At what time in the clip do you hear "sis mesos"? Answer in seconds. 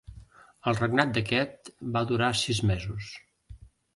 2.45-3.13